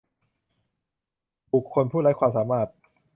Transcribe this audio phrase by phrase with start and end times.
[1.51, 2.67] บุคคลผู้ไร้ความสามารถ